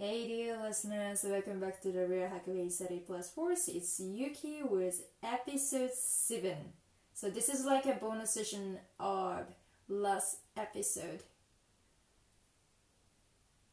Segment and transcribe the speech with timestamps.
[0.00, 3.66] Hey dear listeners, welcome back to the Real Hackaway Study Plus Force.
[3.66, 6.54] It's Yuki with episode 7.
[7.14, 9.46] So this is like a bonus session of
[9.88, 11.24] last episode.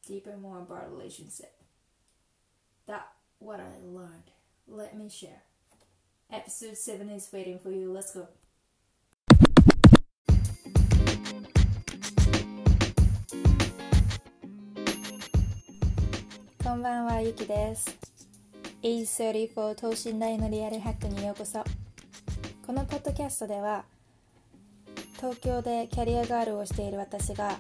[0.08, 1.54] Deeper more about relationship.
[2.88, 3.08] That
[3.38, 4.32] what I learned.
[4.68, 5.44] Let me share.
[6.32, 7.94] Episode 7 is waiting for you.
[7.94, 8.28] Let's go.
[16.66, 17.96] こんばんは、ゆきです。
[18.82, 21.64] A34 等身大のリアルハックにようこそ。
[22.66, 23.86] このポッドキャストでは、
[25.18, 27.60] 東京でキャリアガールをしている私が、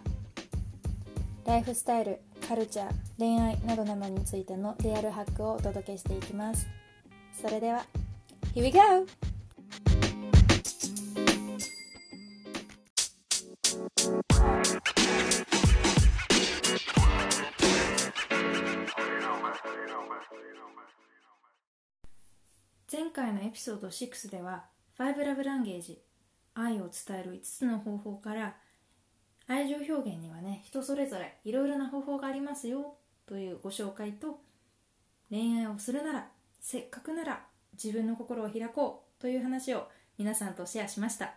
[1.45, 6.65] ライフスタイル、カルチャー、恋愛などなどについてのリアルハックをお届けしていきます。
[7.39, 7.85] それでは、
[8.55, 9.24] Here we go!
[23.15, 24.65] 回のエピソード6では
[24.99, 26.01] 5ラブランゲージ
[26.53, 28.57] 愛を伝える5つの方法から
[29.47, 34.41] 愛情表現にはね人それぞれいろいろな方法がありますよというご紹介と
[35.29, 36.27] 恋愛をするなら
[36.59, 37.45] せっかくなら
[37.81, 41.35] 自分の心を開こうという話を皆さんとシェアしました。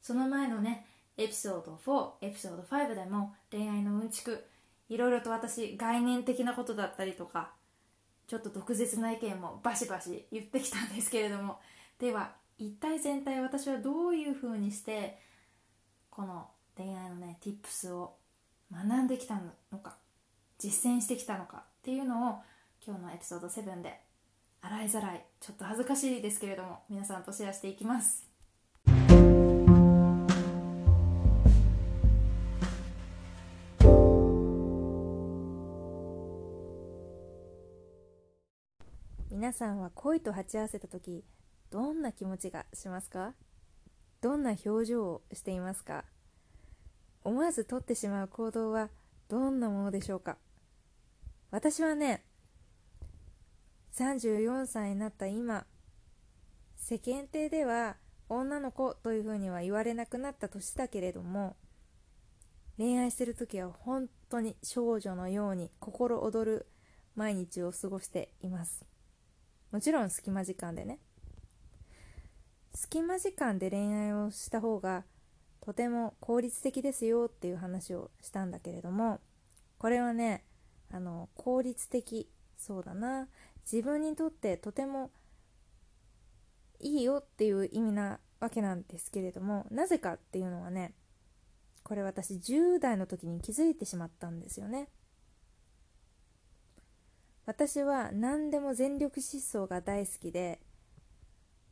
[0.00, 0.86] その前のね
[1.18, 4.46] エピソード4エピソード5でも恋愛のうんちく
[4.88, 7.52] いろいろと私概念的なことだったりとか
[8.26, 11.60] ちょっと毒舌な意見もバシバシ言ってきたんですけれども。
[11.98, 15.18] では一体全体私はどういうふうにして
[16.10, 18.18] この恋愛のね tips を
[18.70, 19.40] 学んできた
[19.72, 19.96] のか
[20.58, 22.42] 実践してきたのかっていうのを
[22.84, 24.02] 今日のエピソード7で
[24.60, 28.26] 洗いざらいちょっと恥ずかしいですけれども皆さんとシェアしていきます。
[39.46, 41.22] 皆さんは恋と鉢合わせた時
[41.70, 43.32] どんな気持ちがしますか？
[44.20, 46.04] どんな表情をしていますか？
[47.22, 48.88] 思わず取ってしまう行動は
[49.28, 50.36] どんなものでしょうか？
[51.52, 52.24] 私はね
[53.94, 55.64] 34歳になった今
[56.74, 57.94] 世間体では
[58.28, 61.54] 女の子というふうには言われなくなった年だけれども
[62.78, 66.66] 恋愛してる時は本当に少女のように心躍る
[67.14, 68.84] 毎日を過ごしています。
[69.76, 71.00] もちろん隙間時間でね。
[72.74, 75.04] 隙間時間で恋愛をした方が
[75.60, 79.20] とても効率的ですよっていう話をしたんだけれども
[79.76, 80.44] これはね
[80.90, 82.26] あの効率的
[82.56, 83.28] そうだな。
[83.70, 85.10] 自分にとってとても
[86.80, 90.94] いいよっていう意味なわけなんですけれどもなぜかっていうのはね
[91.82, 94.88] これ私10代の時に気づいてしまったんですよね。
[97.46, 100.58] 私は何でも全力疾走が大好きで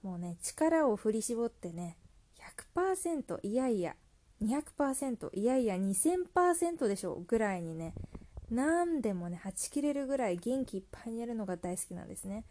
[0.03, 1.97] もうね力を振り絞ってね
[2.77, 3.97] 100%いやいや
[4.43, 7.95] 200%いやいや2000%でしょぐらいにね
[8.51, 12.45] 何でもねはち切れるぐらい元気いっぱいにやるのが大好きなんですね。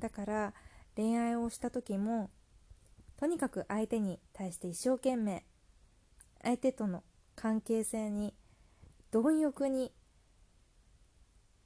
[0.00, 0.54] だから
[0.96, 2.30] 恋愛をした時も
[3.16, 5.44] とにかく相手に対して一生懸命
[6.42, 7.02] 相手との
[7.36, 8.34] 関係性に
[9.10, 9.92] 貪欲に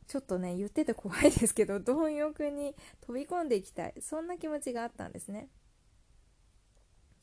[0.09, 3.95] ちょっとね言ってて怖いですけど 貪欲に飛び込んでいきたい。
[4.01, 5.49] そんな気持ちがあったんですね。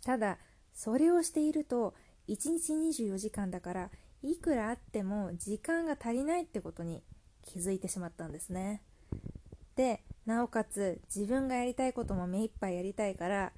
[0.04, 0.38] ただ
[0.74, 1.96] それをしていると
[2.28, 3.92] 1日24時間だから
[4.22, 7.04] いくらあっても時間が足りないってことに
[7.42, 8.84] 気づいてしまったんですね。
[9.76, 13.52] でなおかつ自分がやりたいことも目いっぱいやりたいから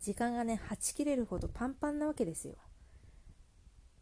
[0.00, 2.54] 時間がねはち切れるほどパンパンなわけですよ。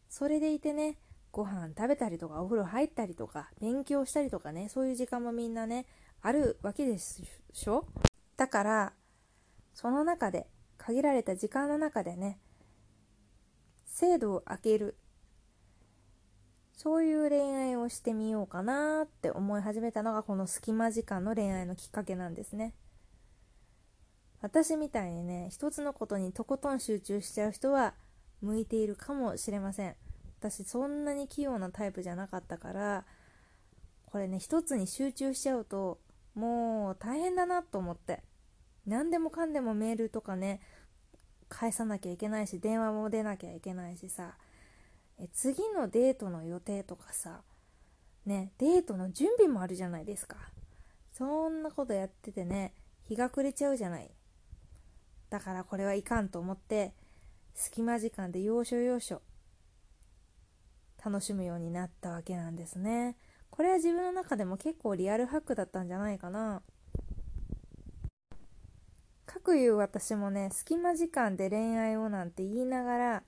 [0.09, 0.99] それでいてね
[1.33, 5.87] ご飯食べたりとかお風呂入ったりとか勉強したりとかねそういう時間もみんなね
[6.21, 7.87] あるわけでしょ？
[8.37, 8.93] だから
[9.73, 12.39] その中で限られた時間の中でね
[13.85, 14.97] 精度を上げる。
[16.75, 22.73] そういう恋愛をしてみようかなって思い始めたのがこの隙間時間の恋愛のきっかけなんですね。
[24.41, 27.93] 私みたいにね一つのことにとことん集中しちゃう人は
[28.41, 29.95] 向いているかもしれません。
[30.49, 33.05] 私そんなに器用なタイプじゃなかったから
[34.05, 35.99] これね一つに集中しちゃうと
[36.35, 38.21] もう大変だなと思って。
[38.85, 40.59] 何でもかんでもメールとかね
[41.47, 44.35] 返さなきゃいけないし電話も出なきゃいけないしさ。
[45.17, 47.41] え次のデートの予定とかさ
[48.25, 50.35] ねデートの準備もあるじゃないですか。
[51.13, 52.73] そんなことやっててね
[53.03, 54.11] 日が暮れちゃうじゃない。
[55.29, 56.93] だからこれはいかんと思って
[57.53, 59.21] 隙間時間で要所要所
[61.03, 63.17] 楽しむようになったわけなんですね
[63.55, 66.63] これは自分の中でも結構リアルハックだったんじゃないかな。
[69.27, 73.23] かくいう私もね、隙間時間で恋愛をなんて言いながら、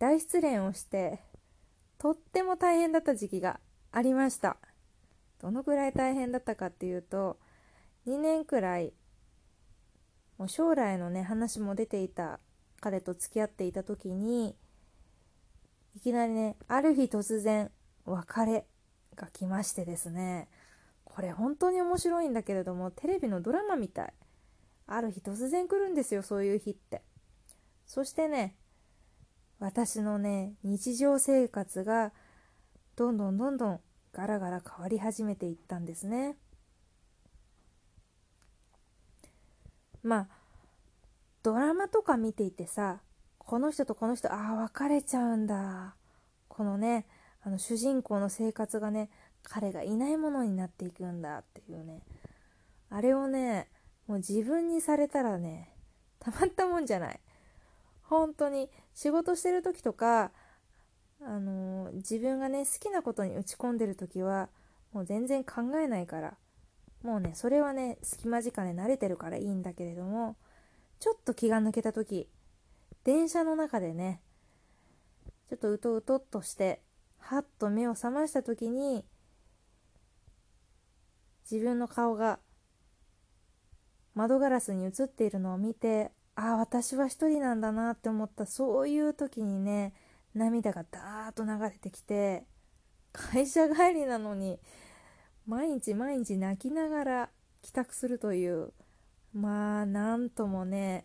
[0.00, 1.20] 大失恋をして、
[1.98, 3.60] とっても大変だった時期が
[3.92, 4.56] ありました。
[5.40, 7.38] どのくらい大変だったかっていうと、
[8.08, 8.92] 2年くらい、
[10.36, 12.40] もう将来のね、話も出ていた
[12.80, 14.56] 彼と付き合っていた時に、
[15.96, 17.70] いきなりね、ある日突然、
[18.04, 18.66] 別れ
[19.16, 20.48] が来ましてですね
[21.04, 24.12] これ本当に面白いんだけれどもテレビのドラマみたい。
[24.86, 27.02] ある日突然来るんですよそういう日って。
[27.86, 28.56] そしてね
[29.58, 32.12] 私のね日常生活が
[32.96, 33.80] どんどんどんどん
[34.12, 36.36] ガラガラ変わり始めていったんですね。
[40.02, 40.28] まあ
[41.42, 43.00] ドラマとか見ていてさ
[43.44, 45.94] この人とこの人ああ別れちゃうんだ。
[46.48, 47.06] このね
[47.42, 49.10] あの主人公の生活がね
[49.42, 51.38] 彼がいないものになっていくんだ。
[51.38, 52.02] っていうね。
[52.90, 53.68] あれをね
[54.06, 55.70] もう自分にされたらね
[56.20, 57.20] たまったもんじゃない。
[58.02, 60.30] 本当に仕事してる時とか
[61.22, 64.48] あのー、自分がね好きなことに打ち込んでる時は
[64.92, 66.34] もう全然考えないから
[67.02, 70.36] もうねそれはね隙間時間で慣れてるからいいんだけれども
[71.00, 72.28] ちょっと気が抜けた時
[73.04, 74.20] 電車の中でね
[75.48, 76.80] ちょっとうとうとっとして
[77.18, 79.04] はっと目を覚ました時に
[81.50, 82.38] 自分の顔が
[84.14, 89.92] 窓ガラスに映っているのを見てああ私は一人なんだなって思ったそういう時にね
[90.34, 92.44] 涙がダーッと流れてきて
[93.12, 94.58] 会社帰りなのに
[95.46, 97.28] 毎日毎日泣きながら
[97.62, 98.72] 帰宅するという
[99.32, 101.04] まあなんともね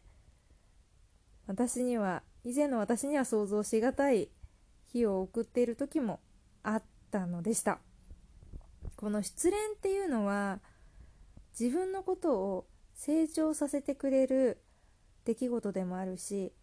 [1.50, 4.30] 私には以前の私には想像しがたい
[4.86, 6.20] 日を送っている時も
[6.62, 7.80] あったのでした。
[8.96, 10.60] この失恋っていうのは
[11.60, 14.62] 自分のことを成長させてくれる
[15.26, 16.54] 出来事でもあるし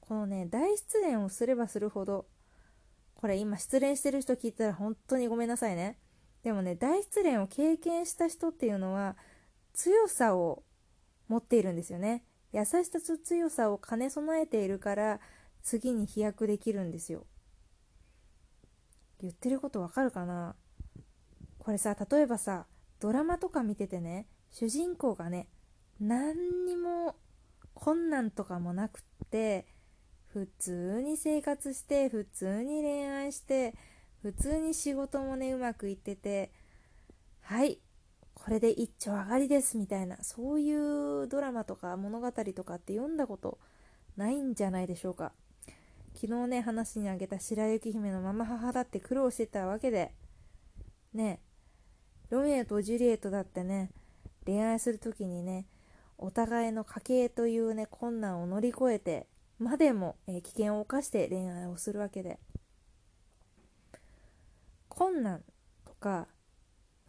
[0.00, 2.26] このね大失恋をすればするほど
[3.14, 5.98] これ今失恋してる人聞いたら本当にごめんなさいね。
[6.44, 9.16] でもね大失恋を経験した人っていうのは
[9.72, 10.62] 強さを
[11.26, 12.22] 持っているんですよね。
[12.52, 15.20] 優しさと強さを兼ね備えているから
[15.62, 17.26] 次に飛躍できるんですよ。
[19.20, 20.54] 言ってることわかるかな？
[21.58, 22.66] これさ例えばさ
[23.00, 25.48] ドラマとか見ててね主人公がね
[26.00, 27.16] 何にも
[27.74, 29.66] 困難とかもなくって
[30.28, 33.74] 普通に生活して普通に恋愛して
[34.22, 36.50] 普通に仕事もねうまくいってて
[37.42, 37.78] はい
[38.42, 43.58] これで一丁上がりですみたいなそういうドラマとか物語とかって読んだこと
[44.16, 45.32] ないんじゃないでしょうか。
[46.14, 50.12] 昨日ね話にあげた白雪姫のママ母だって苦労してたわけで
[51.14, 51.40] ね
[52.30, 53.92] ロミオとジュリエットだってね
[54.44, 55.66] 恋愛する時にね
[56.18, 59.28] お互いの家計というね困難を乗り越えて
[59.60, 62.40] までも、えー、危険を冒して恋愛をするわけで。
[65.00, 65.42] 困難
[65.86, 66.26] とか、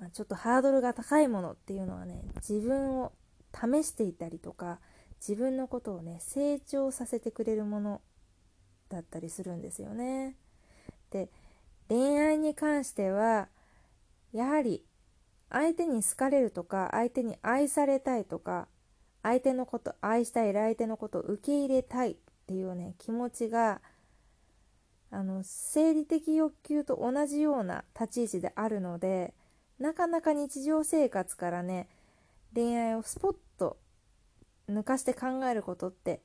[0.02, 3.14] まあ、ちょっとハードルが高いものっていうのはね自分を
[3.54, 4.80] 試していたりとか
[5.26, 8.02] 自分のことをね成長させてくれるもの
[8.90, 10.36] だったりするんですよね。
[11.12, 11.30] で
[11.88, 13.48] 恋愛に関しては
[14.34, 14.84] やはり
[15.52, 18.68] 相手に好かれるとか相手に愛されたいとか
[19.22, 22.16] 相手のこと愛したい相手のことを受け入れたいっ
[22.48, 23.82] ていうね気持ちが
[25.12, 29.36] あの生理的欲求と同じような立ち位置であるので
[29.82, 31.88] なかなか日常生活からね
[32.54, 33.78] 恋愛をスポッと
[34.70, 36.22] 抜かして考えることって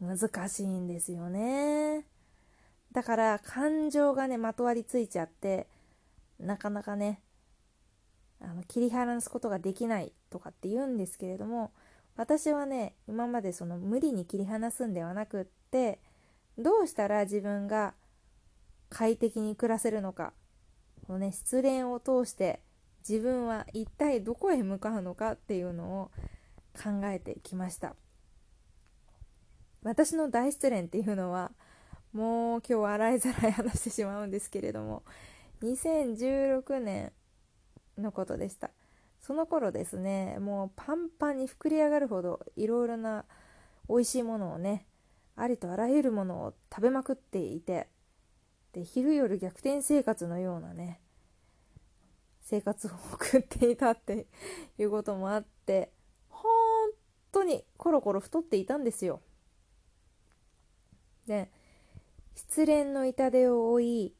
[0.00, 2.06] 難しいんですよね。
[2.92, 5.66] だから感情がね、まとわりついちゃって、
[6.38, 7.20] なかなかね、
[8.40, 11.72] あの切り離すことができないとかって言うんですけれども、
[12.16, 15.98] 私はね、今までその無理に切り離すんではなくって、
[16.58, 17.94] どうしたら自分が
[18.88, 20.32] 快適に暮らせるのか、
[21.06, 22.60] このね、失恋を通して
[23.06, 26.10] 自分は一体どこへ向かうのかっていうのを
[26.74, 27.94] 考えてきました。
[29.84, 31.52] 私の大失恋っていうのは
[32.12, 35.02] もう今日洗いざらい話してしまうんですけれども
[35.62, 37.12] 2016年
[37.98, 38.70] のことでした
[39.20, 43.24] その頃ですねもうパンパンに膨れ上がるほどいろいろな
[43.88, 44.86] 美味しいものをね
[45.36, 47.88] ありとあらゆるものを食べまくっていて
[48.72, 51.00] で昼夜逆転生活のようなね
[52.44, 54.26] 生活を送っていたって
[54.78, 55.90] いうこともあって
[56.28, 56.46] 本
[57.32, 59.22] 当にコロコロ太っていたんですよ。
[61.26, 61.50] で
[62.34, 64.14] 失恋の痛手を負い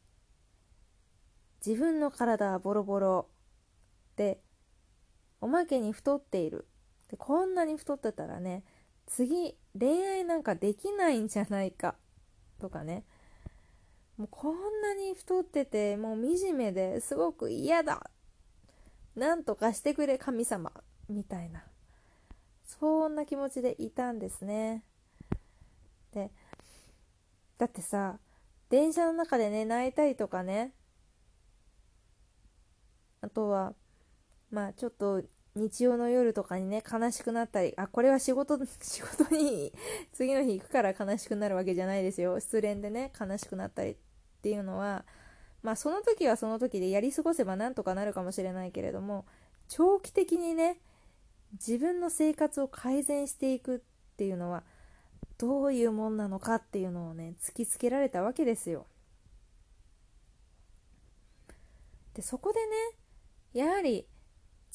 [1.64, 3.28] 自分の体はボロボロ
[4.16, 4.40] で
[5.40, 6.66] おまけに太っている。
[7.10, 8.64] でこんなに太ってたらね
[9.06, 11.96] 次恋愛なんかできないんじゃないか。
[12.58, 13.04] とかね。
[14.16, 18.08] もうこんなに太っててもう惨めですごく嫌だ。
[19.16, 20.72] なんとかしてくれ神様
[21.08, 21.64] みたいな。
[22.64, 24.82] そんな気持ちでいたんですね。
[26.12, 26.30] で
[27.58, 28.18] だってさ
[28.68, 30.72] 電車の中でね泣いたりとかね。
[33.20, 33.74] あとは
[34.50, 35.22] まあちょっと
[35.54, 39.72] 日曜の夜とかにね悲しくなったりあこれは仕事 仕事に
[40.12, 42.38] 次の日行くから悲しくなるわけじゃないですよ。
[42.40, 43.96] 失恋でね悲しくなったりっ
[44.42, 45.04] ていうのは
[45.64, 49.24] まあその時はその時でやり過ごせばなんとかなるかもしれないけれども
[49.66, 50.76] 長期的にね
[51.52, 53.80] 自分の生活を改善していくっ
[54.16, 54.62] ていうのは
[55.38, 58.86] どういうもんなのかっていうのをね突きつけられたわけですよ。
[62.12, 64.06] でそこでねやはり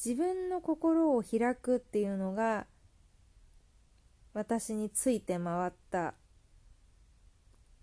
[0.04, 2.66] 自分の心を開くっていうのが
[4.34, 6.14] 私について回った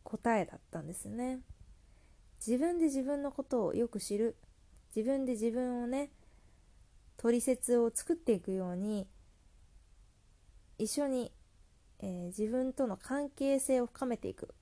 [0.04, 1.40] 答えだったんですね
[2.46, 4.36] 自分で自分のことをよく知る。
[4.96, 6.10] 自分で自分をね
[7.18, 9.08] 取説を作っていくように
[10.78, 11.32] 一緒に、
[12.00, 14.54] えー、自分との関係性を深めていく。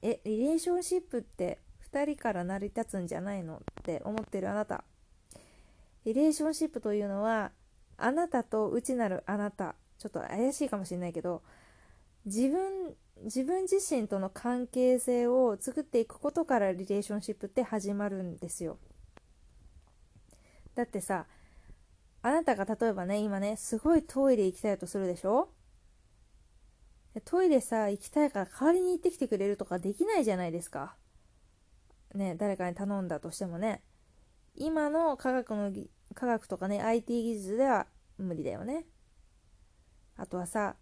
[0.00, 1.58] えリレーションシップって
[1.92, 3.56] 2人から成り立つんじゃないの？
[3.56, 4.84] って思ってるあなた。
[6.04, 7.50] リレーションシップというのは
[7.96, 9.74] あなたと内なるあなた。
[9.98, 11.42] ちょっと怪しいかもしれないけど
[12.28, 12.94] 自分
[13.24, 18.78] 自分自身との関係性を作っていくことからリレーションシップって始まるんですよ。
[20.74, 21.26] だってさ
[22.22, 25.48] あなたが例えばね今ねすごいトイレ行きたいとするでしょ？
[27.24, 30.94] トイレさ行きたいから代わりに行ってきてくれるとかできないじゃないですか。
[32.14, 33.82] ね誰かに頼んだとしてもね。
[34.54, 35.72] 今の科学の
[36.14, 37.86] 科学とかね IT 技術では
[38.18, 38.84] 無理だよね。
[40.16, 40.76] あとはさ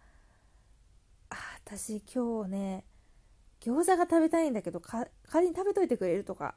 [1.67, 2.85] 私今日ね
[3.61, 5.01] 餃子が食べたいんだけど代
[5.35, 6.55] わりに食べといてくれるとか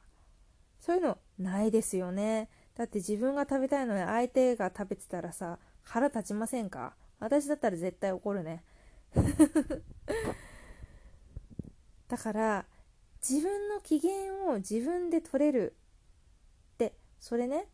[0.79, 2.47] そういうのないですよね。
[2.75, 6.93] だって自分が食べたいのに相手が食べてたらさ腹立ちませんか？
[7.19, 8.63] 私だったら絶対怒るね。
[12.07, 12.65] だから
[13.27, 15.75] 自分の機嫌を自分で取れる
[16.75, 17.67] ってそれね。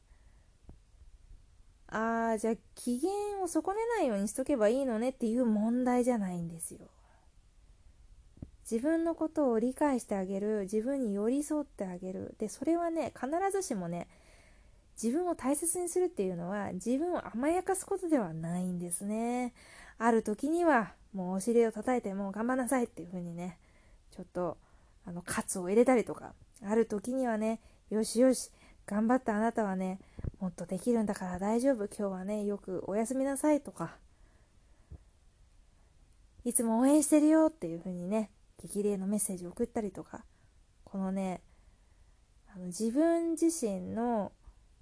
[1.87, 3.11] ああじゃあ機嫌
[3.43, 6.79] を損ねないようにしとけばいいのねっていう問題じゃないんですよ。
[8.69, 12.35] 自分のことを理解してあげる自分に寄り添ってあげる。
[12.39, 14.07] でそれはね必ずしもね
[15.01, 19.53] 自分を大切にするっていうのは自分を甘やかすことではないんですね。
[19.97, 23.57] ある時にはもうお尻を叩いてもう頑張んなさいっていう風にね
[24.11, 24.57] ちょっと
[25.05, 26.33] あのカツを入れたりとか
[26.65, 28.49] ある時にはねよしよし
[28.87, 29.99] 頑張ったあなたはね
[30.39, 31.85] もっとできるんだから大丈夫。
[31.85, 33.95] 今日はねよくおやすみなさいとか
[36.43, 38.29] いつも応援してるよっていう風にね
[38.61, 40.25] 激励のメッセージを送ったりとか
[40.83, 41.41] このね
[42.53, 44.31] あの自分自身の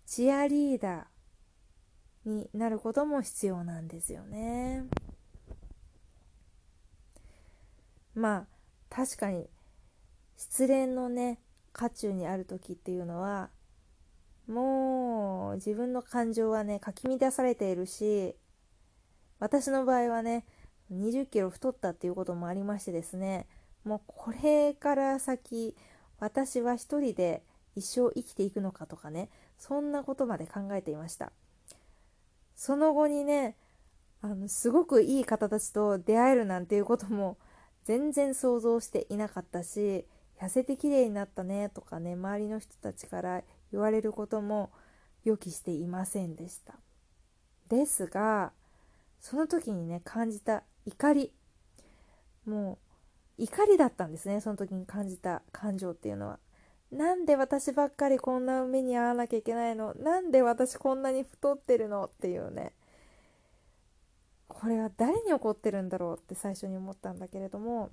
[0.05, 4.85] チアリーダーになることも必要なんですよね。
[8.15, 8.47] まあ
[8.89, 9.49] 確かに
[10.37, 11.39] 失恋のね
[11.71, 13.49] 渦中にある時っていうのは
[14.47, 18.35] もう自分の感情はねかき乱されているし
[19.39, 20.45] 私の場合はね
[20.91, 23.47] 20キロ太ったっていうこともありましてですね
[23.83, 25.75] もうこれから先
[26.19, 27.43] 私は一人で
[27.75, 31.31] 一生生きていくのかとかねそんなことまで考えていました。
[32.55, 33.55] その後にね
[34.21, 37.37] あのすごくいい方たちと出会えるなんていうことも
[37.83, 40.05] 全然想像していなかったし
[40.39, 44.71] 痩せて綺麗になったねとかね周りの人たちから言われることも
[45.25, 46.75] 予期していませんでした。
[47.67, 48.53] ですが
[49.19, 51.33] その時にね感じた怒り。
[52.45, 52.92] もう
[53.37, 56.39] 怒りだったんですねその時に感じた感情っていうのは。
[56.91, 59.95] なんで私ばっかりこんな目に遭わなきゃいけないの？
[59.95, 62.05] なんで私こんなに太ってるの？
[62.05, 62.73] っていうね。
[64.47, 67.89] これは誰に起こってるんだろうって最初に思ったんだけれども。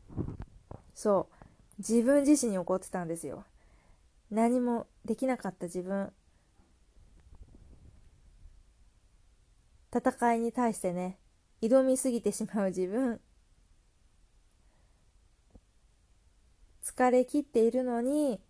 [0.94, 1.34] そう。
[1.78, 3.44] 自分自身に怒ってたんですよ。
[4.30, 6.12] 何もできなかった自分。
[9.92, 11.18] 戦いに対してね
[11.62, 13.18] 挑みすぎてしまう自分。
[16.90, 18.40] 疲れ切っているのに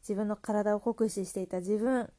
[0.00, 2.10] 自分の体を酷使していた自分。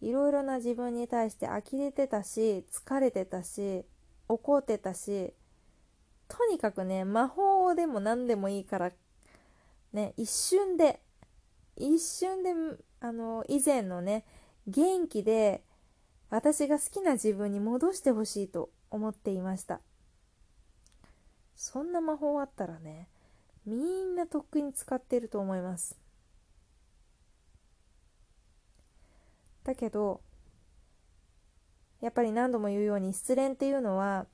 [0.00, 3.86] いろいろな自分に対して呆れてたし疲れてたし
[4.28, 5.32] 怒ってたし
[6.28, 8.92] とにかくね魔法でも何でもいいから
[9.94, 11.00] ね一瞬で
[11.78, 12.50] 一瞬で
[13.00, 14.26] あの以前のね
[14.66, 15.62] 元気で
[16.28, 19.80] 私が好きな自分に戻してほしいと思っていました。
[21.54, 23.08] そんな魔法あったらね
[23.66, 25.98] みんなとっくに使ってると思います。
[29.64, 30.20] だけど
[32.02, 34.26] やっぱり何度も言うように失恋っていうのは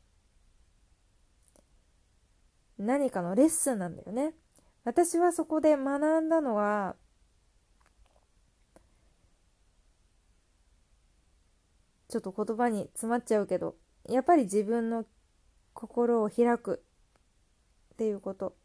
[2.79, 4.35] 何かのレッスンなんだよね。
[4.83, 6.97] 私はそこで学んだのは
[12.09, 13.77] ちょっと言葉に詰まっちゃうけど
[14.09, 15.05] やっぱり自分の
[15.75, 16.83] 心を開く。
[18.01, 18.57] っていうこと。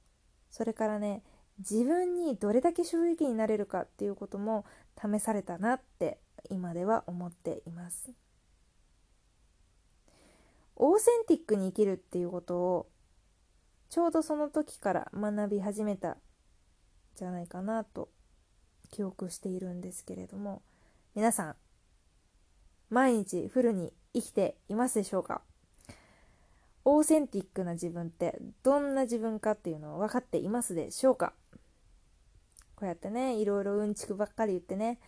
[0.49, 1.21] それからね
[1.59, 4.63] 自分にどれだけ正直になれるかっていうことも
[4.97, 8.13] 試されたなって今では思っています。
[10.77, 12.87] オーセンティックに生きるっていうことを
[13.89, 16.15] ちょうどその時から学び始めた
[17.15, 18.07] じゃないかなと
[18.89, 20.61] 記憶しているんですけれども。
[21.13, 21.55] 皆さん
[22.89, 25.41] 毎日フルに生きていますでしょうか？
[26.85, 31.33] オーセンティックな自分ってどんな自分かっていうのを分かっていますでしょうか？
[32.75, 34.99] こうやってねいろいろうんちくばっかり言ってね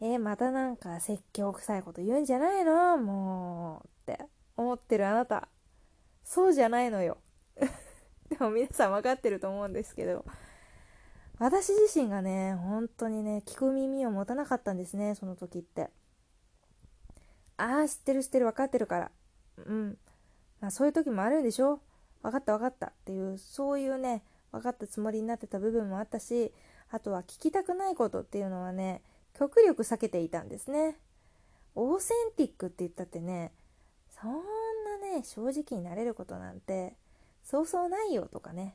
[0.00, 2.96] えー、またなんか説教臭いこと言うんじゃないの？
[2.96, 4.24] もうって
[4.56, 5.48] 思ってるあなた。
[6.24, 7.18] そうじゃないのよ。
[8.28, 10.24] でも皆さん分かってると思うんですけど。
[11.38, 15.90] 私自身がね本当にね聞く耳を持たなかったんですねその時って。
[17.56, 19.10] ああ知ってる知ってる分かってるから。
[19.66, 19.98] うん。
[20.64, 21.78] まあそういう時もあるんでしょ？
[22.22, 26.54] 分かった分かったっていうそういうね分かったつもりになってた部分もあったし
[26.90, 29.02] あとは聞きたくないことっていうのはね
[29.38, 30.96] 極力避けていたんですね。
[31.74, 33.52] オーセンティックって言ったってね
[34.08, 34.38] そんな
[35.18, 36.94] ね正直になれることなんて
[37.42, 38.74] そうそうないよとかね。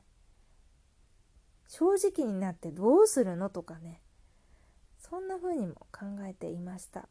[1.68, 4.00] 正直になってどうするのとかね。
[5.00, 7.10] そんな風にも考えていました。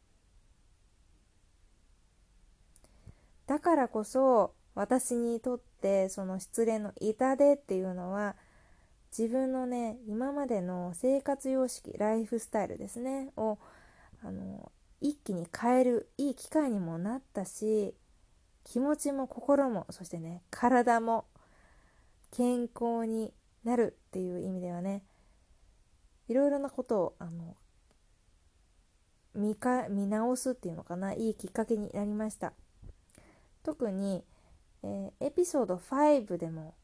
[3.48, 8.36] だからこそ私にとってその失恋の痛手っていうのは
[9.16, 13.58] 自分のね今までの生活様式ライフスタイルですねを
[14.22, 17.92] あの一気に変えるいい機会にもなったし
[18.62, 21.24] 気持ちも心もそしてね体も
[22.30, 23.32] 健康に
[23.64, 25.02] なるっていう意味ではね
[26.28, 27.56] いろいろなことをあの
[29.34, 32.52] 見か見直すっていうのかないいきっかけになりました。
[33.64, 34.24] 特に、
[34.82, 36.74] えー、エピソード5でも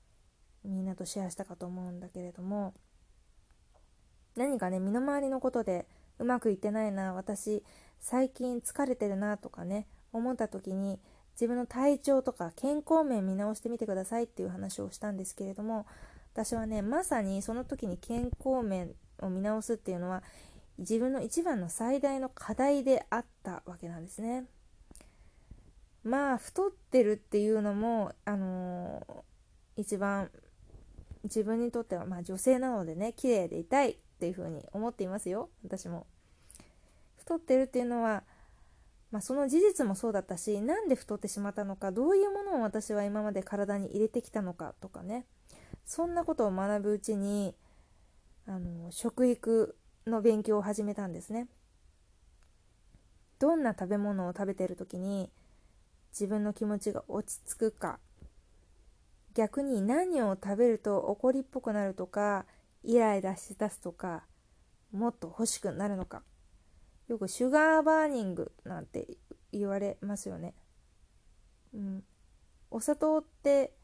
[0.65, 2.75] みんなとシェアしたかと思うんだけれども
[4.37, 5.87] 何かね身の回りのことで
[6.19, 7.63] うまくいってないな私
[8.01, 10.99] 最近疲れてるなとかね思った時に
[11.35, 15.87] 自分の体調とか健康面見直してみてくださいっていう話をしたんですけれども
[16.33, 20.23] 私はねまさにその時に健康面を見直すっていうのは
[20.79, 24.45] 自分の一番の最大の課題であったわけなんですね。
[26.05, 30.31] まあ太ってるっていうのも、あのー、一番
[31.25, 36.07] 自分にとっては、まあ、女性なのでね綺麗でいたいっていうふうに思っていますよ私も。
[37.17, 38.23] 太ってるっていうのは、
[39.11, 45.25] まあ、その事実もそうだったしなんで太ってしまったのかどういうものを私は今まで体に入れてきたのかとかね
[45.87, 47.55] そんなことを学ぶうちに
[48.47, 49.75] あの食育
[50.07, 51.49] の勉強を始めたんですね。
[53.39, 55.31] どんな食べ物を食べてる時に
[56.19, 57.99] 自分の気持ちが落ち着くか
[59.35, 62.47] 逆に何を食べると怒りっぽくなるとか
[62.85, 64.25] イライラしだすとか
[64.93, 66.23] もっと欲しくなるのか
[67.09, 69.09] よくシュガーバーニングなんて
[69.53, 70.55] 言われますよね。
[71.75, 72.05] うん、
[72.71, 73.75] お砂糖って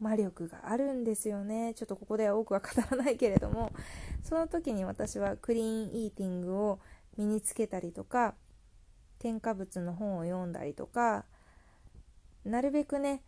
[0.00, 1.74] 魔力があるんですよね。
[1.74, 3.72] ちょっとここでは多くは語らないけれども、
[4.22, 6.80] その時に私はクリーンイーティングを
[7.16, 8.34] 身につけたりとか、
[9.18, 11.24] 添加物の本を読んだりとか、
[12.44, 13.22] なるべくね、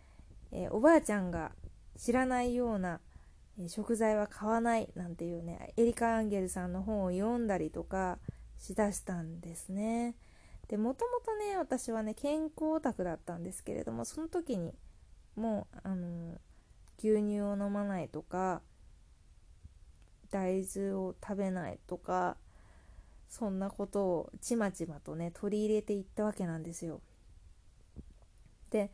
[0.52, 1.52] えー、おばあちゃんが
[1.96, 3.00] 知らないような、
[3.68, 8.18] 食材は買わないなんていうねエリカ・アンゲルさんの本を読んだりとか
[8.58, 10.14] しだしたんですね。
[10.68, 14.74] でもともとね私はね健康オタクだったんですけれどもその時に
[15.36, 16.38] もうあの、
[16.98, 18.62] 牛乳を飲まないとか
[20.30, 22.36] 大豆を食べないとか
[23.28, 27.00] そんなことをちまちまとね取り入れていったわけなんですよ。
[28.70, 28.90] で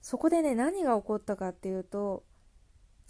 [0.00, 2.24] そこでね何が起こったかっていうと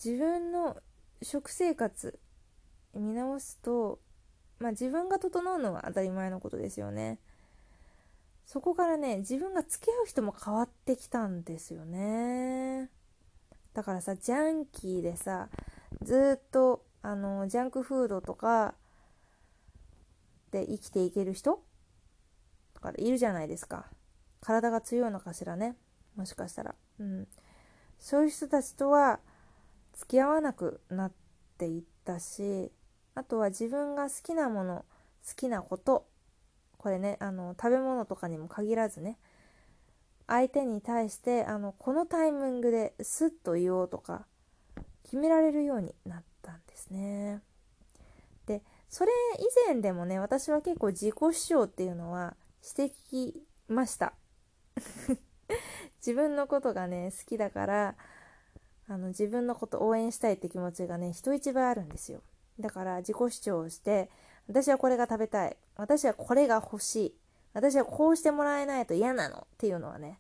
[0.03, 0.77] 自分の
[1.23, 2.19] 食生活
[2.95, 4.01] 見直すと、
[4.59, 7.19] まあ、自分が整うのは当たり前のことですよね。
[8.47, 12.89] そこからね自分が付き合う人も変わってきたんですよね。
[13.75, 15.49] だからさジャンキーでさ
[16.03, 18.75] ずっとあのジャンクフードとか
[20.51, 21.63] で生きていける人
[22.75, 23.87] とかいるじゃないですか。
[24.41, 25.77] 体が強いのかしらね。
[26.19, 26.75] もしかしたら。
[26.99, 27.29] うん。
[27.99, 29.21] そういう人たちとは
[29.95, 31.13] 付き合わなくなっ
[31.59, 32.71] ていったし
[33.15, 34.85] あとは自分が好きなもの
[35.27, 36.07] 好きなこと
[36.77, 39.19] これねあの食べ物とかにも限らずね
[40.29, 44.27] 相手に対してあのこのタイミングでスッと言おうとか
[45.03, 47.41] 決められるようになったんですね。
[48.47, 54.13] でそれ以前でもね私は結構自己主張っていうのはしてきました。
[55.99, 57.95] 自分のことがね好きだから
[58.89, 62.21] あの自分のこと応援したいって気持ちがね人一倍あるんですよ。
[62.59, 64.11] だから自己主張をして
[64.49, 65.57] 私はこれが食べたい。
[65.77, 67.15] 私はこれが欲しい。
[67.53, 70.19] 私はこうしてもらえないと嫌なのっていうのはね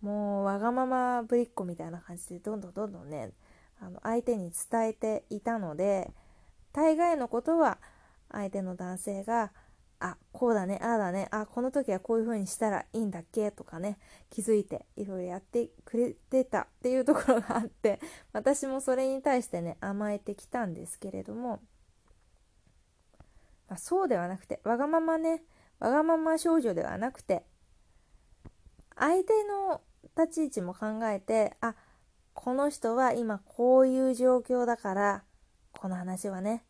[0.00, 3.30] もうわがままぶりっ子みたいな感じでどんどんどんどんね
[3.80, 6.10] あの相手に伝えていたので
[6.72, 7.78] 大概のことは
[8.30, 9.52] 相手の男性が
[10.04, 13.52] あこうだねああだねあこの時はこういう風にしたらいいんだっけ？
[13.52, 13.98] とかね
[14.30, 18.00] 気づいていろいろやってくれてたっていうところがあって
[18.34, 21.62] 私もそれに対してね甘えてきたんですけれども、
[23.68, 25.44] まあ、そうではなくてわがままね
[25.78, 27.44] わがまま少女ではなくて
[28.96, 29.82] 相手の
[30.16, 31.76] 立ち位置も考えてあ
[32.34, 35.24] この人は今こういう状況だから
[35.70, 36.64] この話はね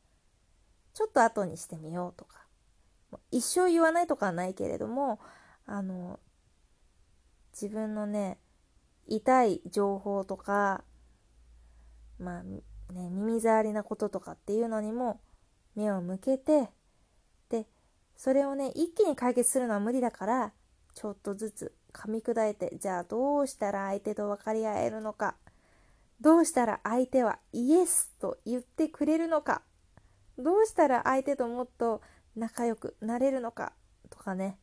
[0.93, 2.42] ちょっと後にしてみようとか
[3.31, 5.21] 一生言わないとかはないけれども
[5.67, 6.21] あの
[7.53, 8.39] 自分のね
[9.07, 10.85] 痛い情報とか
[12.19, 12.63] まあね
[13.11, 15.21] 耳障りなこととかっていうのにも
[15.75, 16.71] 目を向けて
[17.49, 17.67] で
[18.17, 20.53] それをね一気に解決するのは無理だから
[20.95, 25.37] ちょっとずつ噛み砕いてじゃあどうしたら相手と分かり合えるのか
[26.21, 29.63] どうしたら相手はイエスと言ってくれるのか
[30.39, 32.01] どうしたら相手ともっと
[32.37, 33.73] 仲良くなれるのか
[34.11, 34.59] とかね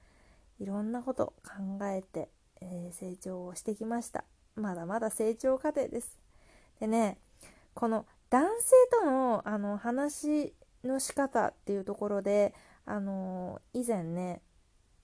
[0.60, 2.29] いろんなこと考えて、
[2.62, 4.23] えー、成長をしてきました。
[4.55, 6.19] まだまだ成長過程です。
[6.79, 7.17] でね
[7.73, 10.53] この男性とのあの話
[10.84, 12.53] の仕方っていうところで
[12.86, 14.41] あの以前ね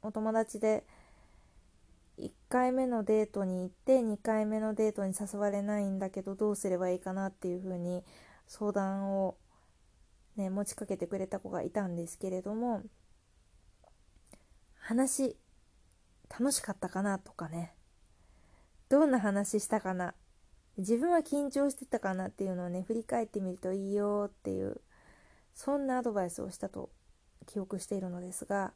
[0.02, 0.84] お友達で
[2.20, 8.04] 1回目のデートに行って2回目のデートに誘われないんだけどどうすればいいかなっていうふうに
[8.48, 9.36] 相談を、
[10.36, 12.84] ね、持ちかけてくれた子がいたんですけれども
[14.78, 15.38] 話
[16.30, 17.74] 楽しかったかなとかね。
[18.90, 20.14] どんな話したかな。
[20.78, 24.82] 自分は緊張してたかなっていうのをね振り返ってみるといいよっていう
[25.54, 26.90] そんなアドバイスをしたと
[27.46, 28.74] 記憶しているのですが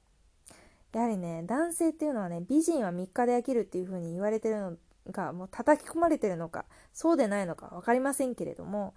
[0.94, 4.78] やはりね男性っていうのはね美人は3日で飽きるっていう風に言われてるの
[5.12, 8.94] がもう叩き込まれてるのかそうでないのか分かりませんけれども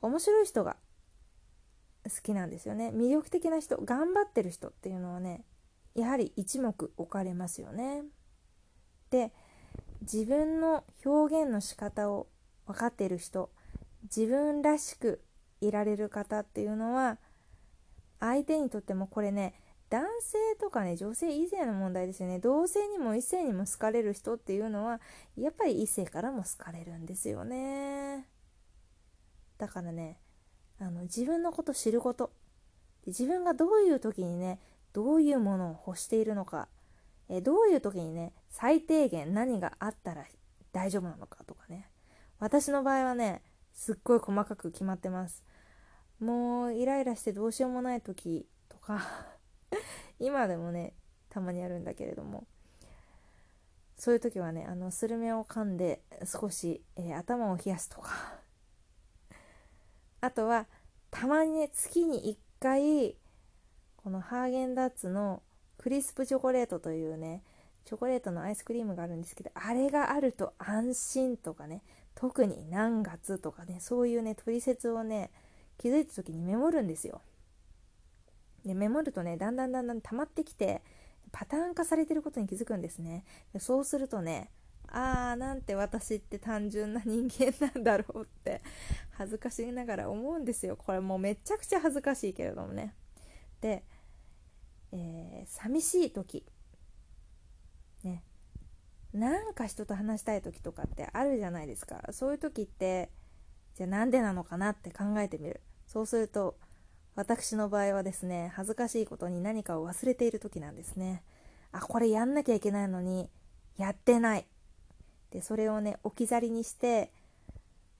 [0.00, 0.76] 面白い人が
[2.04, 2.90] 好きなんですよね。
[2.94, 5.44] 魅力的な人頑張ってる人っていうのはね
[5.94, 8.02] やはり一目置かれますよね。
[9.10, 9.32] で
[10.00, 12.28] 自分の表現の仕方を
[12.66, 13.50] 分かっている人
[14.04, 15.22] 自分らしく
[15.60, 17.18] いられる方っていうのは
[18.18, 19.54] 相手にとってもこれね
[19.90, 22.38] 男性とかね女性以前の問題ですよね。
[22.38, 25.00] 同性にも異性にも好かれる人っていうのは
[25.36, 28.26] やっぱり異性からも好かれるんですよね。
[29.58, 30.21] だからね
[30.82, 32.32] あの自分のこと知ること。
[33.06, 34.60] 自分がどういう時にね
[34.92, 36.68] どういうものを欲しているのか。
[37.28, 40.24] えどういう時にね最低限何があったら
[40.72, 41.88] 大丈夫なのかとかね。
[42.38, 43.42] 私の場合はね
[43.72, 45.44] すっごい細かく決まってます。
[46.20, 49.02] もうイライラしてどうしようもない時とか
[50.18, 50.94] 今でもね
[51.30, 52.46] たまにあるんだけれども。
[53.96, 58.41] そういう時はねあのスルメを噛んで少し、えー、頭を冷やすとか。
[60.22, 60.66] あとは
[61.10, 63.16] たまにね月に1回
[63.96, 65.42] このハーゲンダッツの
[65.78, 67.42] クリスプチョコレートというね
[67.84, 71.82] チョコレートのアイスクリームがあるんですけどあれがあると安心とかね
[72.14, 75.32] 特に何月とかねそういうね取説をね
[75.76, 77.20] 気づいた時にメモるんですよ。
[78.64, 80.82] でメモるとねだんだんだんだん溜まってきて
[81.32, 83.24] パターン化されてることに気づくんですね。
[83.52, 84.50] でそうするとね
[84.94, 88.62] あーなんて私って単純な人間なんだろうって
[89.12, 90.76] 恥ずかしながら思うんですよ。
[90.76, 92.94] これもうめちゃくちゃ恥ずかしいけれどもね。
[93.62, 93.84] で、
[94.92, 96.44] えー、寂しい時。
[98.04, 98.22] ね。
[99.14, 102.06] なんか人と話したい時とかってあるじゃないですか。
[102.12, 103.10] そういう時って
[103.74, 105.62] じゃあなんでなのかなって考えてみる。
[105.86, 106.58] そうすると
[107.14, 111.22] 私の場合はですね恥ずかしいことに何かを忘れている時なんですね。
[111.70, 113.30] あこれやんなきゃいけないのに
[113.78, 114.46] やってない。
[115.32, 117.10] でそれをね置き去りにして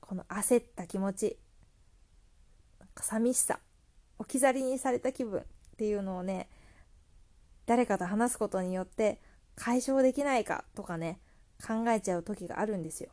[0.00, 1.38] この焦った気持ち
[3.00, 3.58] 寂しさ
[4.18, 5.44] 置き去りにされた気分っ
[5.78, 6.48] ていうのをね
[7.64, 9.18] 誰かと話すことによって
[9.56, 11.18] 解消できないかとかね
[11.66, 13.10] 考えちゃう時があるんですよ。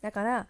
[0.00, 0.48] だから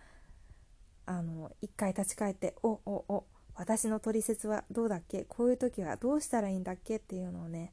[1.06, 5.24] あの一回立ち返って「おおお私の取説はどうだっけ？
[5.24, 7.72] こういう時はどうしたらいいんだっけ?」っていうのをね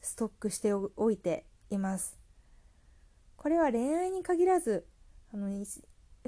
[0.00, 2.21] ストックしておいています。
[3.42, 4.86] これは恋愛に限らず
[5.34, 5.48] あの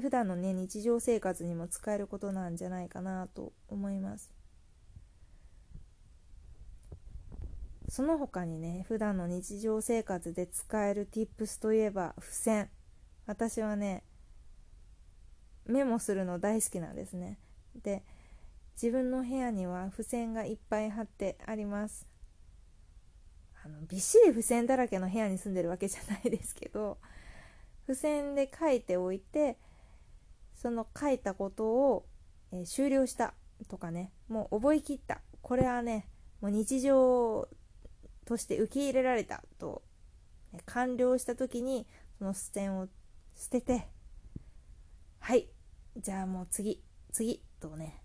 [0.01, 4.33] 普段のね日常生活にも使えることなんじゃないかなと思います。
[7.87, 12.69] その他にね普段の日常生活で使える tips といえば付箋。
[13.25, 14.03] 私はね
[15.65, 17.39] メモするの大好きなんですね。
[17.81, 18.03] で
[18.73, 22.09] 自分の部屋には付箋がいっぱい貼ってあります。
[23.65, 26.97] あのびっしり付箋だらけの部屋に住んでるわけじゃないですけど
[27.87, 29.57] 付箋で書いておいて
[30.55, 32.05] その書いたことを、
[32.51, 33.33] えー、終了した
[33.67, 35.21] とかねもう覚えきった。
[35.41, 36.07] これはね
[36.41, 37.47] もう日常
[38.25, 39.83] として受け入れられたと、
[40.51, 41.85] ね、完了した時に
[42.17, 42.87] その付箋を
[43.35, 43.87] 捨てて
[45.19, 45.47] はい
[45.97, 48.01] じゃあもう次次とね、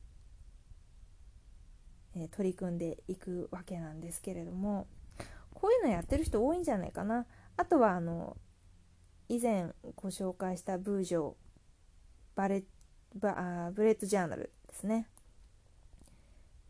[2.14, 4.86] え、取り組んでいくわけなんですけれども
[5.60, 7.26] こういうのやってる人多いんじゃないかな。
[7.58, 8.38] あとはあの
[9.28, 11.34] 以前ご紹介したブージョー
[12.34, 12.64] バレ
[13.14, 15.06] バブレッドジャーナルですね。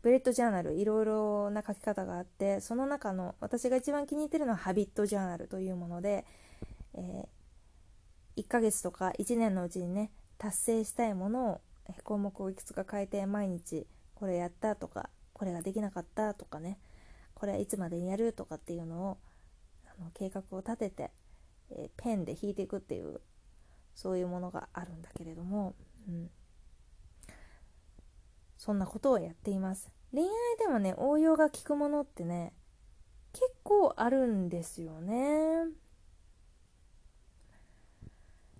[0.01, 6.25] ブレッドジャーナルいろいろな書き方があってその中の私が一番気に入ってるのはハビットジャーナルというもので、
[6.95, 11.61] えー、1ヶ月とか1年のうちにね達成したいものを
[12.03, 16.79] 項目をいくつか変えて毎日これやったとかこれができなかったとかね。
[17.41, 19.17] これはいつまでにやるとかっていうのを
[19.87, 21.11] あの計画を立てて、
[21.71, 23.19] えー、ペンで引いていくっていう
[23.95, 25.73] そういうものがあるんだけれども、
[26.07, 26.29] うん、
[28.59, 29.91] そんなことをやっています。
[30.13, 32.53] 恋愛でもね応用が効くものってね
[33.33, 35.65] 結構あるんですよね。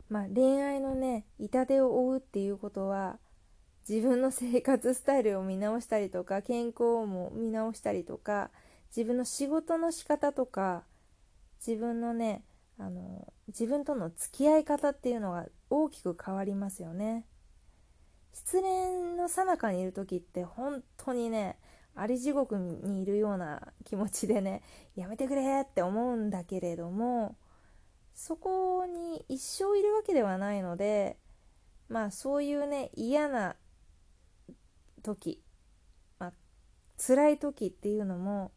[0.10, 3.20] まあ恋愛のね痛手を負うっていうことは
[3.88, 8.50] 自分の生活スタイルを見直したりとか健康も見直したりとか
[8.96, 10.84] 自分の仕事の仕方とか
[11.66, 12.44] 自分のね
[12.78, 17.26] あの自分との付き合い方っていうのが大きく変わりますよね。
[18.34, 21.58] 失恋の最中にいる時って本当にね
[21.96, 24.62] あり地獄にいるような気持ちでね
[24.96, 27.36] やめてくれって思うんだけれども
[28.14, 31.18] そこに一生いるわけではないので
[31.90, 33.56] まあそういうね嫌な
[35.04, 35.42] 時、
[36.20, 36.34] まあ
[36.98, 38.52] 辛い時っていうのも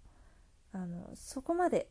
[0.75, 1.89] あのそこまで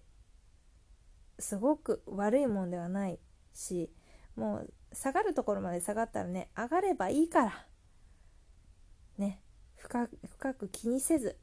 [1.40, 3.18] すごく悪いもんではない
[3.54, 3.90] し
[4.36, 7.66] もう下がるところまで下がったらね上がればいいから
[9.18, 9.40] ね
[9.82, 10.08] 深
[10.54, 11.38] く気にせず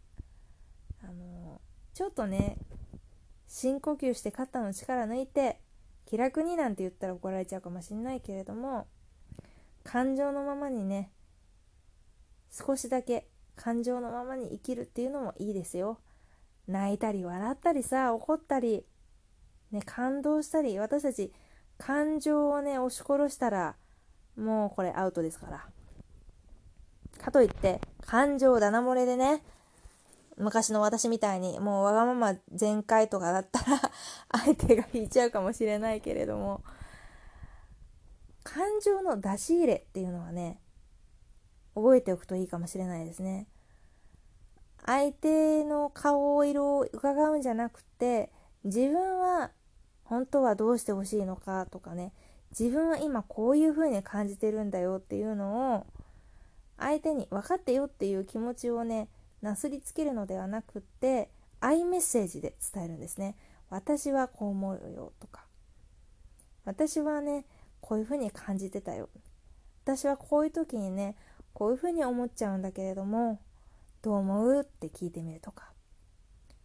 [1.02, 1.60] あの
[1.94, 2.58] ちょっとね
[3.48, 5.60] 深呼吸して肩の力抜いて
[6.04, 8.86] 気楽になんて言ったら怒られちゃうかもしんないけれども
[9.82, 11.10] 感情のままにね
[12.50, 16.00] 少しだけ感情のままに生きるっていうのもいいですよ。
[16.70, 18.84] 泣いたり笑ったりさ怒ったり
[19.72, 21.32] ね感動したり私たち
[21.78, 23.76] 感情をね押し殺したら
[24.36, 25.66] もうこれアウトですから。
[27.20, 29.42] かといって、感情だな漏れでね、
[30.38, 33.78] 昔の私みたいにもうわがまま全開とかだったら
[34.44, 36.62] 相手が引いちゃうかもしれないけれども
[38.42, 40.58] 感情の出し入れっていうのはね
[41.74, 43.48] 覚えておくといいかもしれないですね。
[44.86, 48.30] 相手の顔色を伺うんじゃなくて
[48.64, 49.50] 自分は
[50.04, 52.12] 本当はどうしてほしいのかとかね
[52.58, 55.86] 自分は今こういう風に感じてるんだよっていうのを
[56.78, 59.08] 相手に分かってよっていう気持ちをね
[59.42, 63.36] なすりつけるのではなくってアイメッセージで伝えるんですね。
[63.68, 65.44] 私はこう思うよとか。
[66.64, 67.44] 私はね
[67.80, 69.08] こういうふうに感じてたよ。
[69.84, 71.16] 私はこういう時にね
[71.52, 73.40] こういうふうに思っちゃうんだけれども
[74.02, 74.60] どう思う？
[74.60, 75.72] って聞いてみるとか。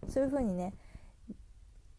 [0.08, 0.76] そういうふうにね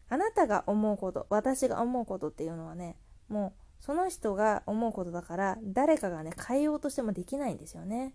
[0.09, 2.95] あなたが思うこと私が思うことっていうのはね
[3.27, 8.13] もうその人が思うことだから誰かがね変えようとしてもできないんですよね。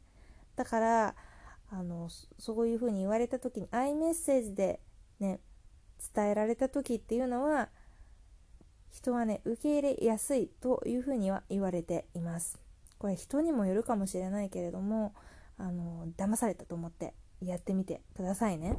[0.57, 1.15] だから
[1.71, 2.09] あの
[2.39, 4.81] そういうふうに言われた時にアイメッセージで
[5.21, 5.41] ね
[6.15, 7.69] 伝えられた時っていうのは
[8.91, 12.59] 人はね受け入れやすいというふうには言われています。
[12.99, 15.15] これ人にもよるかもしれないけれども
[15.63, 18.77] あの騙されたと思ってやってみてくださいね。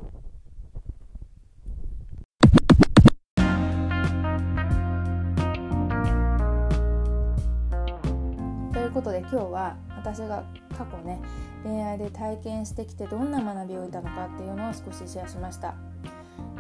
[8.94, 10.44] こことで今日は私が
[10.78, 11.20] 過去ね
[11.64, 15.74] 恋愛で体験してきてどんな学びを得たのかっていうのを少しシェアしました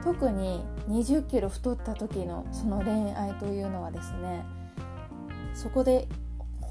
[0.04, 4.44] 特に2 0キロ太った時のその恋愛というのはですね
[5.54, 6.08] そこで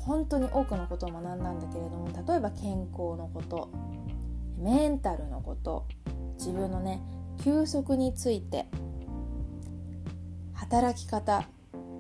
[0.03, 3.71] 本当に多くのことを学んだんだけれども例えば健康のこと
[4.59, 5.87] メンタルのこと
[6.39, 7.01] 自分のね
[7.43, 8.67] 休息について
[10.55, 11.49] 働き方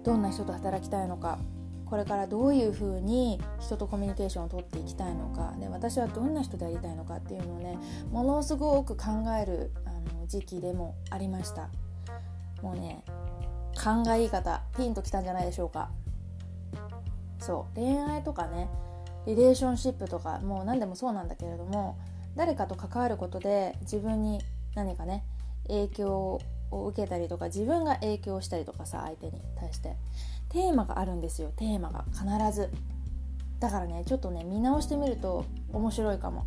[0.04, 1.38] どんな人と働きたいのか
[1.86, 7.78] これからどういうふうに人とコミュニケーションをとっていきたいのかで私はどんな人でありたいのかっていうのをね
[8.10, 9.04] ものすごく考
[9.40, 11.68] えるあの時期でもありました。
[12.62, 13.04] もうね
[13.74, 15.90] 考え方ピンときたんじゃないでしょうか。
[17.42, 17.74] そう。
[17.74, 18.68] 恋愛とかね
[19.26, 21.98] リレーションシップとかもう何でもそうなんだけれども
[22.36, 24.40] 誰かと関わることで自分に
[24.74, 25.24] 何かね
[25.68, 29.96] 影響を受けたりとか自分が影響したりとかさ相手に対して。
[30.52, 32.04] テーマがあるんですよテーマが。
[32.12, 32.24] 必
[32.54, 32.70] ず。
[33.58, 36.46] だからねちょっとね見直してみると面白いかも。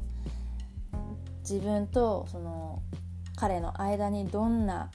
[1.42, 2.82] 自分とその
[3.36, 4.92] 彼の間にどんな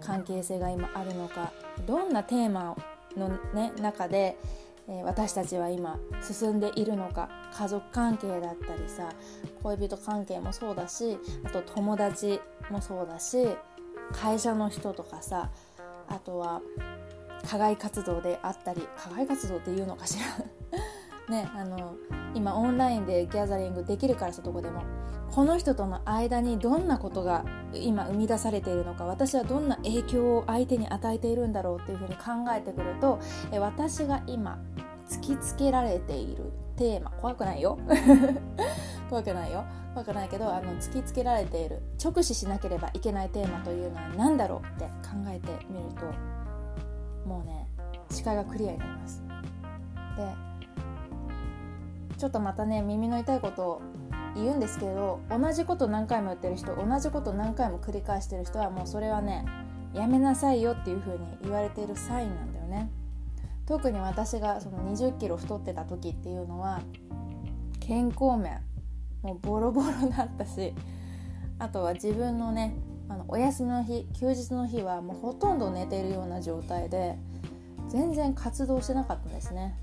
[0.00, 1.52] 関係性が今あるのか
[1.86, 2.76] どんなテーマ
[3.16, 4.36] の、ね、中で
[5.04, 9.08] 私たちは今進んでいるのか家族関係だったりさ
[9.62, 13.48] 恋人関係もそうだしあと友達もそうだし
[14.12, 15.50] 会社の人とかさ
[16.08, 16.62] あとは
[17.48, 20.44] 課外活動であったり課外活動っていうのかしら？
[21.34, 21.96] ねあの
[22.34, 24.82] 今オンラインでギャザリングできるからさどこでも。
[25.32, 32.22] この人との間にどんなことが今生み出されているのか私はどんな影響を相手に与えているんだろうっていうふうに考
[32.56, 33.18] えてくると
[33.60, 34.58] 私が今
[35.08, 37.78] 突きつけられているテーマ怖くないよ？
[39.08, 39.64] 怖くないよ？
[39.94, 44.90] 怖くないけどあの突きつけられている直視しなければいけないテーマというのは何だろうって考
[45.28, 47.66] えてみるともうね
[48.10, 49.22] 視界がクリアになります。
[50.16, 50.34] で
[52.18, 53.82] ちょっとまたね耳の痛いことを
[54.42, 59.44] 言うんですけど同じこと何回も言ってる人同じこと何回も繰り返してる人はもうそれはね
[59.94, 62.90] やめなさいよっていう風に言われているサインなんだよね。
[63.66, 66.82] 特に私がその20キロ太ってた時っていうのは
[67.80, 68.60] 健康面
[69.22, 70.72] もうボロボロだったし
[71.58, 72.76] あとは自分のね
[73.08, 77.16] あのお休みの日休日の日はもうほとんど寝てるような状態で
[77.88, 79.76] 全然活動してなかったんですね。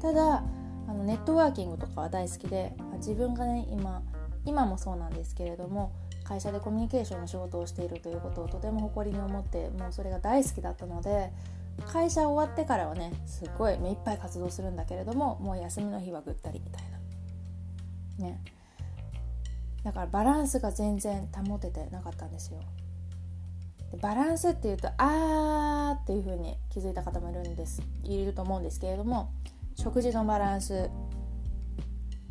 [0.00, 0.44] ただ
[0.88, 4.02] あのネットワーキングとかは大好きで自分がね今
[4.44, 5.92] 今もそうなんですけれども
[6.24, 11.30] 会社でコミュニケーションの仕事をしているということをとても誇りに思ってもうそれが大好きだったので
[11.86, 16.82] 会社終わってからはねすごい目いっぱい活動するんだけれどももう休みの日はぐったりみたい
[18.18, 18.26] な。
[18.26, 18.40] ね。
[19.82, 22.60] だからバランスが全然保ててなかったんですよ。
[24.00, 29.30] バランスっていうとあーっていう風に気づいた方もいるんですいると思うんですけれども
[29.74, 30.90] 食事のバランス、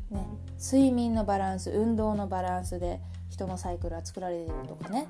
[0.09, 0.27] ね、
[0.59, 5.07] 睡眠のバランス運動のバランスで人のサイクルは作られてるとかね。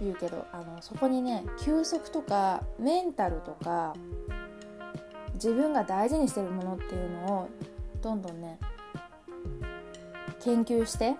[0.00, 3.94] 言うけどあのそこにね休息とかメンタルとか
[5.34, 7.48] 自分が大事にしてるものっていうのを
[8.02, 8.58] どんどんね
[10.42, 11.16] 研究して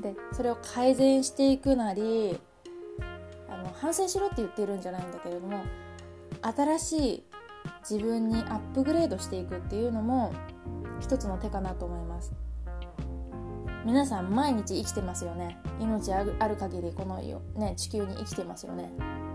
[0.00, 2.38] でそれを改善していくなり
[3.48, 5.64] あの反省しろって言ってるんじゃないんだけれども
[6.42, 7.22] 新しい
[7.88, 10.32] 自分にアップグレードしていくっていうのも
[11.00, 12.34] 一つの手かなと思います。
[13.84, 15.58] 皆さん毎日生きてますよね。
[15.78, 17.18] 命ある限りこの、
[17.56, 18.90] ね、地球に生きてますよね。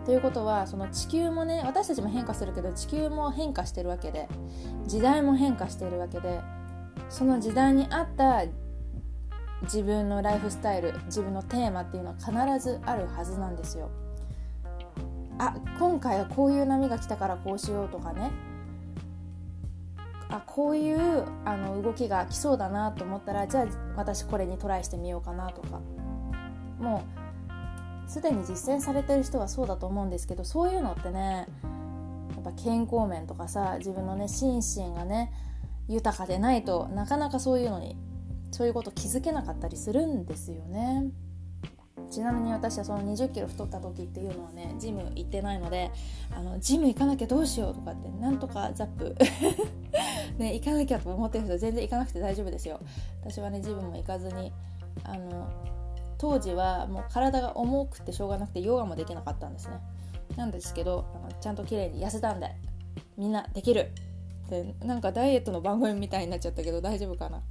[0.05, 4.27] ということはその地球もね私たちも変化するけど地球も変化してるわけで
[4.88, 6.41] 時代も変化してるわけで
[7.09, 8.43] その時代に合った
[9.63, 12.31] 自分のライフスタイル自分のテーマっていうのは必
[12.65, 13.91] ずあるはずなんですよ。
[15.39, 18.32] あ今回はこういう波が来たからこうしようとかね
[20.30, 25.80] あこういうあの動きが来そうだなと思ったらじゃあ私これにトライしてみようかなとか
[26.80, 27.04] も
[28.08, 31.47] うすでに実践されてる人はそうだと思うんですけどそういうのってね
[32.36, 35.32] やっぱ健康面とかさ自分のね心身がね
[35.88, 37.95] 豊かでないとなかなかそういうのに
[38.51, 41.11] そういうこと気づけなかったりするんですよね。
[42.10, 45.91] ちなみに私はその2 0キロ太った時っていうのはねジム行ってないので
[46.32, 49.16] あのジム行かなきゃどうしようとかってなんとかザップ。
[50.38, 52.80] ね行かなきゃと思ってる人全然行かなくて大丈夫ですよ。
[53.22, 54.53] 私はねジムも行かずに
[55.03, 55.47] あの
[56.18, 59.80] 当時はもう体が重くてしょうがなくてヨガもできなかったんですね。
[60.36, 62.55] なんですけどあのちゃんと綺麗に痩せたんで
[63.18, 63.91] みんなできる。
[64.49, 67.41] でなんかダイエットの番組みたいになっちゃったけど大丈夫かな。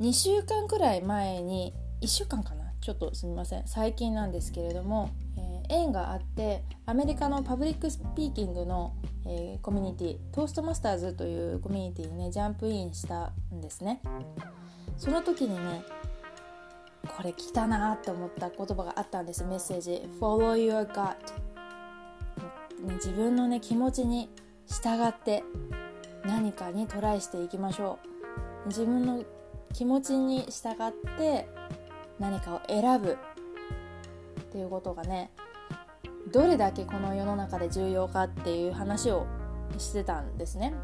[0.00, 2.72] 2週間くらい前に1週間かな？
[2.80, 3.66] ちょっとすみません。
[3.66, 8.94] 最近なんですけれども、え縁があってアメリカのパブリックスピーキングの、
[9.24, 14.00] えー、コミュニティトーストマスターズというコミュニティにね jump in したんですね。
[14.96, 15.82] その時にね
[17.16, 19.44] これ来たなって思った言葉があったんです。
[19.44, 21.16] メッセージ「Follow your gut」
[22.86, 24.28] ね、自分のね気持ちに
[24.66, 25.42] 従って
[26.24, 27.98] 何かにトライしていきましょ
[28.64, 28.68] う。
[28.68, 29.24] 自分の
[29.72, 31.48] 気持ちに従って
[32.18, 33.18] 何かを選ぶ
[34.40, 35.30] っていうことがね
[36.32, 39.26] どれだけこの世の中で重要かっていう話を
[39.78, 40.74] してたんですね。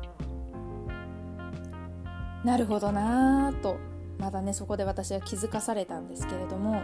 [2.44, 3.76] なるほどなぁと
[4.18, 6.82] まだねそこで私は気づかされたんですけれども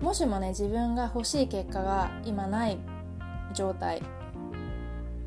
[0.00, 2.78] もしもね自分が欲しい結果が今ない
[3.54, 4.02] 状態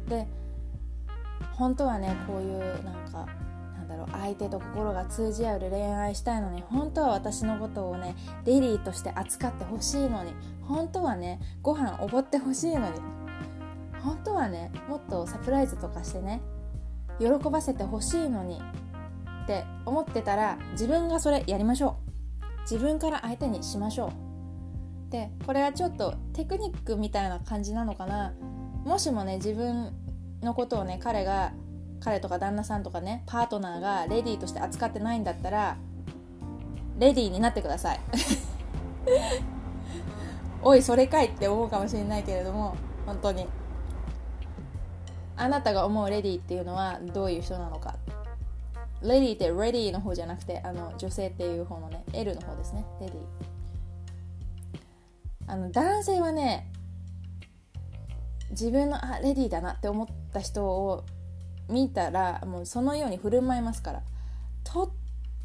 [0.10, 0.28] で
[1.54, 3.28] 本当はねこういうなんか
[4.06, 12.99] ろう相手と心が通じ合う恋愛したいのに本当は私のことをねレディーとして扱ってほしいのに本当はねご飯おごってほしいのに
[14.01, 16.41] 本当はねもっとサプライズとかしてね
[17.20, 18.62] 喜ばせてほしいのに
[19.43, 22.04] って思ってたら自分がそれやりましょう。
[22.64, 24.08] 自分から相手にしましょ
[25.10, 25.12] う。
[25.12, 28.34] でこれはちょっとテクニックみたいな感じなのかな。
[28.86, 29.93] もしもね自分
[30.41, 31.51] のことをね彼が
[32.04, 35.78] 彼とか旦那さんとかねパートナーがレディーとして扱ってないんだったら
[36.99, 37.99] レディーになってください。
[40.62, 42.76] おいそれかいって思うかもしれないけれども
[43.06, 43.47] 本当に。
[45.36, 47.95] あなたが思うレディーっていうのはどういう人なのか。
[49.01, 52.86] レディーってレディーの方じゃなくてあの女性っていう方のね L の方ですね。
[53.01, 53.20] レディー。
[55.47, 56.72] あの男性はね
[58.51, 61.04] 自分のあレディーだなって思った人を
[61.70, 64.03] 見たらもうそのように振る舞いますから。
[64.64, 64.89] とっ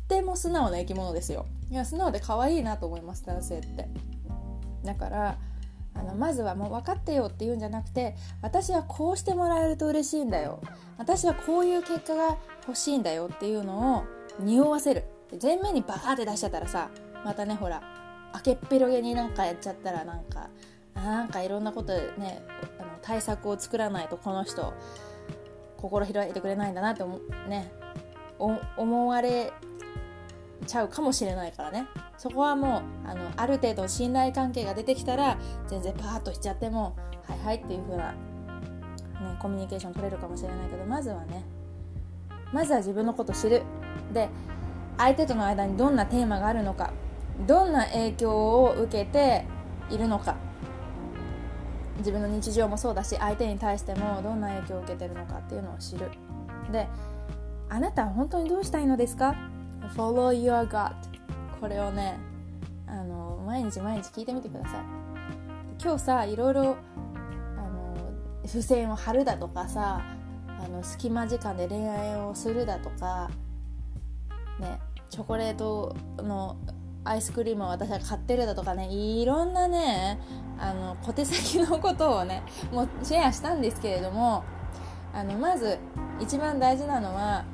[0.08, 1.46] ても素直な生き物ですよ。
[1.70, 3.88] いや素直で可愛いなと思います男性って。
[4.84, 5.38] だから
[5.94, 10.60] あのまずはもう分かってよって言うんじゃなくて私はこうしてもらえると嬉しいんだよ。
[10.96, 14.04] 私はこういう結果が欲しいんだよっていうのを
[14.40, 15.04] 匂わせる。
[15.42, 16.88] 前面にバーって出しちゃったらさ
[17.24, 17.82] またねほら
[18.32, 20.48] 開けっぺろげになんかやっちゃったらなんか
[20.94, 22.42] なんかいろんなことね
[22.78, 24.72] あの対策を作らないとこの人
[25.80, 27.18] 心開いてくれないんだなって思,、
[27.48, 27.72] ね、
[28.38, 29.52] 思われ
[30.66, 31.86] ちゃうかもしれないからね。
[32.18, 38.16] そこはもうあのある程度信頼関係が出てきたら全然パーッとしちゃってもはいはいっていう風な、ね、
[39.40, 41.44] コミュニケーション取れるかもしれないけどまずはね
[42.52, 43.62] まずは自分のこと知る。
[44.12, 44.28] で
[44.96, 46.92] 相手との間にどんなテーマがあるのか
[47.46, 49.44] どんな影響を受けて
[49.90, 50.36] いるのか
[51.98, 56.10] 自分の日常もそうだし相手に対してもどんな影響を受けてるのかっていうのを知る。
[56.72, 56.88] で
[57.68, 59.34] あなたは本当にどうしたいのですか
[59.94, 60.94] Follow your gut
[61.60, 62.18] これをね
[62.86, 65.08] あの毎日毎日聞いてみてください。
[65.80, 66.76] 今日さいろいろ
[67.56, 67.94] あの
[68.44, 70.02] 付箋を貼るだとかさ
[70.60, 73.30] あの隙間時間で恋愛をするだとか
[74.58, 76.56] ねチョコレートの
[77.08, 80.20] アイスクリームを私は買ってるだとかねいろんなね
[80.58, 84.44] あの小手先のことをねもうシェアしたんですけれども
[85.14, 85.78] あのまず
[86.20, 87.44] 一番大事なのは、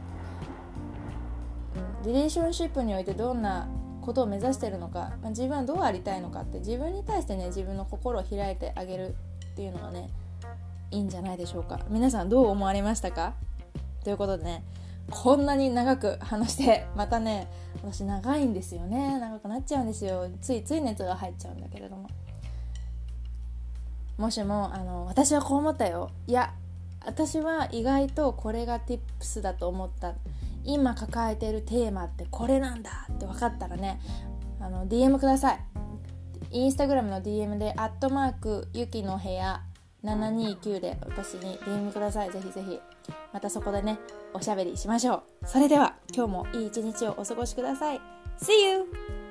[2.04, 3.68] リレーションシップにおいてどんな
[4.00, 9.14] ことを目指してるのか、ま、自分はどうありたいのかって自分に対してね自分の心を開いてあげる
[9.52, 10.10] っていうのがね
[10.90, 11.80] いいんじゃないでしょうか。
[11.88, 13.34] 皆さんどう思われましたか？
[14.02, 14.64] ということでね
[15.10, 17.48] こんなに長く話してまたね
[17.82, 19.18] 私長いんですよね。
[19.18, 20.28] 長くなっちゃうんですよ。
[20.40, 22.08] ついつい熱が入っちゃうんだけれども。
[24.16, 26.10] もしもあの私はこう思ったよ。
[26.26, 26.54] いや
[27.04, 30.14] 私は意外とこれが tips だと思った。
[30.64, 34.00] 今抱えてるテーマってこれなんだって分かったらね
[34.60, 35.60] あの DM ください。
[36.50, 39.60] インスタグラムの DM で「アットマークゆきの部屋
[40.04, 42.30] 729」で私に DM ください。
[42.30, 42.80] ぜひぜひ。
[43.32, 43.98] またそこでね
[44.32, 45.46] おしゃべりしましょう。
[45.46, 48.00] それでは今日もいい一日をお過ごしください。
[48.38, 49.23] See you!